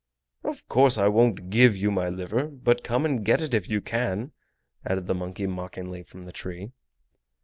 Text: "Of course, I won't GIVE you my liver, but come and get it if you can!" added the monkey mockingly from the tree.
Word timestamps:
"Of 0.43 0.67
course, 0.67 0.97
I 0.97 1.07
won't 1.09 1.51
GIVE 1.51 1.75
you 1.75 1.91
my 1.91 2.09
liver, 2.09 2.47
but 2.47 2.83
come 2.83 3.05
and 3.05 3.23
get 3.23 3.39
it 3.39 3.53
if 3.53 3.69
you 3.69 3.81
can!" 3.81 4.31
added 4.83 5.05
the 5.05 5.13
monkey 5.13 5.45
mockingly 5.45 6.01
from 6.01 6.23
the 6.23 6.31
tree. 6.31 6.71